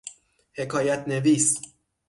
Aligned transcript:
حکایت 0.57 1.07
نویس 1.07 1.57